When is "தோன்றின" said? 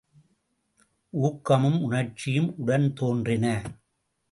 2.93-3.45